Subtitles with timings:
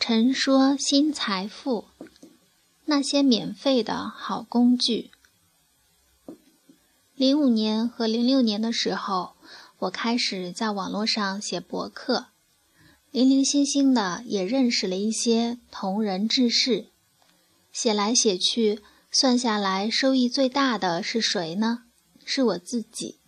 [0.00, 1.88] 陈说新财富，
[2.86, 5.10] 那些免费的好工具。
[7.14, 9.34] 零五年和零六年的时候，
[9.80, 12.28] 我开始在网络上写博客，
[13.10, 16.86] 零零星星的也认识了一些同人志士。
[17.72, 18.80] 写来写去，
[19.10, 21.82] 算下来收益最大的是谁呢？
[22.24, 23.18] 是我自己。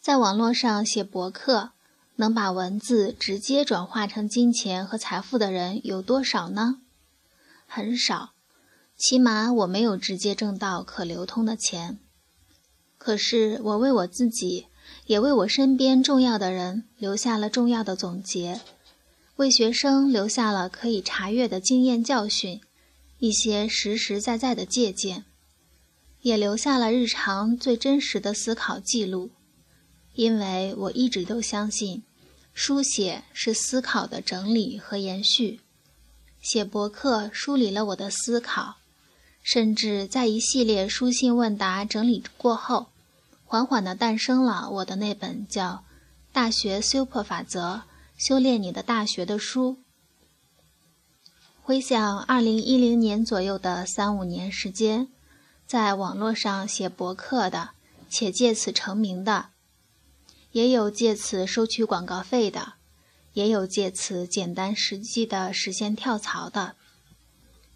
[0.00, 1.70] 在网络上写博客。
[2.20, 6.82] 能把文字直接转化成金钱和财富的人有多少呢？
[7.66, 8.34] 很少，
[8.94, 11.98] 起码我没有直接挣到可流通的钱。
[12.98, 14.66] 可是我为我自己，
[15.06, 18.60] 也为我身边重要的人留下了重要的总结，
[19.36, 22.60] 为学生留下了可以查阅的经验教训，
[23.18, 25.24] 一些实实在在的借鉴，
[26.20, 29.30] 也留下了日常最真实的思考记录。
[30.12, 32.02] 因为我一直都相信。
[32.52, 35.60] 书写是思考的整理和延续，
[36.40, 38.76] 写博客梳理了我的思考，
[39.42, 42.88] 甚至在一系列书信问答整理过后，
[43.44, 45.70] 缓缓地诞生了我的那本叫
[46.32, 47.82] 《大学 Super 法则：
[48.18, 49.78] 修炼你的大学》的书。
[51.62, 55.08] 回想二零一零年左右的三五年时间，
[55.66, 57.70] 在网络上写博客的，
[58.08, 59.50] 且借此成名的。
[60.52, 62.74] 也有借此收取广告费的，
[63.34, 66.74] 也有借此简单实际的实现跳槽的。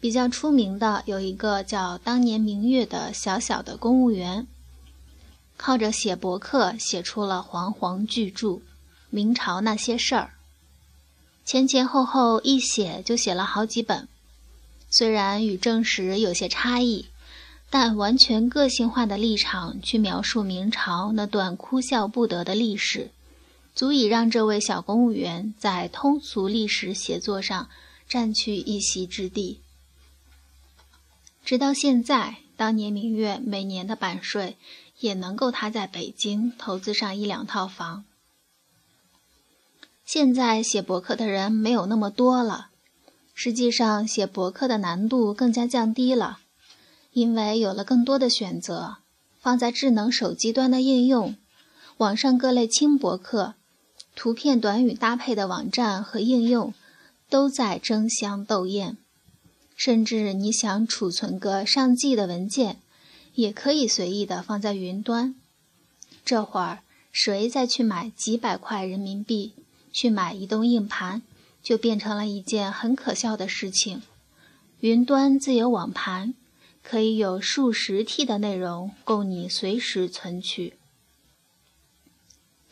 [0.00, 4.46] 比较出名的有一个叫“当年明月”的小小的公务员，
[5.56, 8.48] 靠着写博客写出了煌煌巨著
[9.10, 10.24] 《明朝那些事儿》，
[11.44, 14.06] 前前后后一写就写了好几本，
[14.88, 17.06] 虽然与正史有些差异。
[17.70, 23.10] 但完全个性化的立场去描述明朝那段哭笑不得的历史，
[23.74, 27.68] 足以让这位小公务员在通俗历史写作上
[28.08, 29.60] 占据一席之地。
[31.44, 34.56] 直到现在，当年明月每年的版税
[35.00, 38.04] 也能够他在北京投资上一两套房。
[40.06, 42.70] 现在写博客的人没有那么多了，
[43.34, 46.40] 实际上写博客的难度更加降低了。
[47.18, 48.98] 因为有了更多的选择，
[49.40, 51.34] 放在智能手机端的应用，
[51.96, 53.54] 网上各类轻博客、
[54.14, 56.72] 图片短语搭配的网站和应用，
[57.28, 58.96] 都在争相斗艳。
[59.74, 62.78] 甚至你想储存个上 G 的文件，
[63.34, 65.34] 也可以随意的放在云端。
[66.24, 66.78] 这会儿
[67.10, 69.54] 谁再去买几百块人民币
[69.92, 71.22] 去买移动硬盘，
[71.62, 74.02] 就变成了一件很可笑的事情。
[74.78, 76.34] 云端自有网盘。
[76.90, 80.78] 可以有数十 T 的内容供你随时存取。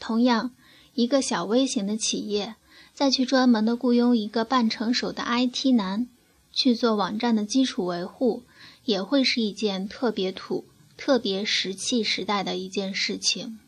[0.00, 0.52] 同样，
[0.94, 2.54] 一个小微型的企业
[2.94, 6.08] 再去专门的雇佣一个半成熟的 IT 男
[6.50, 8.44] 去做网站的基础维护，
[8.86, 10.64] 也会是一件特别土、
[10.96, 13.58] 特别石器时代的一件事情。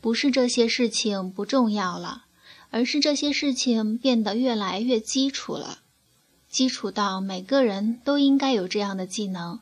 [0.00, 2.26] 不是这些事情不重要了，
[2.70, 5.80] 而是这些事情变得越来越基础了。
[6.50, 9.60] 基础到每个人都应该有这样的技能，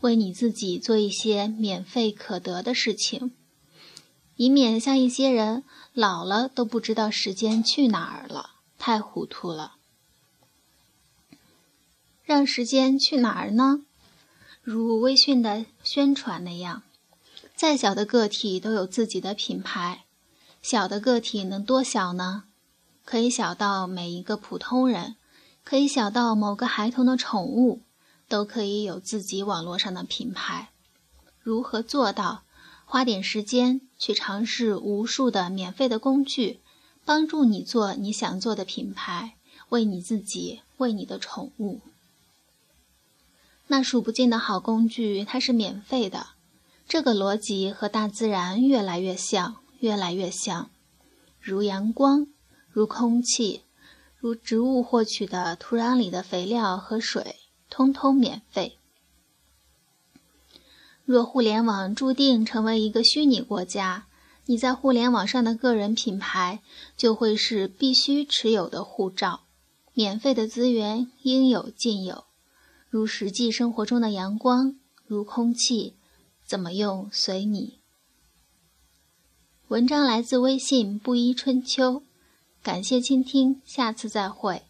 [0.00, 3.32] 为你自己做一些免费可得的事情，
[4.36, 5.62] 以免像一些人
[5.92, 9.74] 老了都不知道时间去哪儿了，太糊涂了。
[12.24, 13.82] 让时间去哪儿呢？
[14.62, 16.82] 如微信的宣传那样，
[17.54, 20.04] 再小的个体都有自己的品牌，
[20.62, 22.44] 小的个体能多小呢？
[23.04, 25.16] 可以小到每一个普通人。
[25.64, 27.80] 可以小到某个孩童的宠物，
[28.28, 30.70] 都可以有自己网络上的品牌。
[31.40, 32.42] 如何做到？
[32.84, 36.60] 花点时间去尝试无数的免费的工具，
[37.06, 39.36] 帮助你做你想做的品牌，
[39.70, 41.80] 为你自己，为你的宠物。
[43.68, 46.26] 那数不尽的好工具，它是免费的。
[46.86, 50.68] 这个逻辑和大自然越来越像，越来越像，
[51.40, 52.26] 如阳光，
[52.70, 53.62] 如空气。
[54.22, 58.78] 如植物获取的土壤里的肥料和水，通通免费。
[61.04, 64.06] 若互联网注定成为一个虚拟国家，
[64.46, 66.62] 你在互联网上的个人品牌
[66.96, 69.40] 就会是必须持有的护照。
[69.92, 72.26] 免费的资源应有尽有，
[72.88, 75.96] 如实际生活中的阳光，如空气，
[76.46, 77.80] 怎么用随你。
[79.66, 82.04] 文章来自微信布衣春秋。
[82.62, 84.62] 感谢倾听，下次再会。